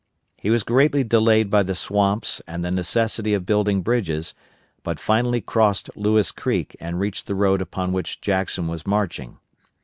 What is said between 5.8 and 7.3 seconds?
Lewis Creek and reached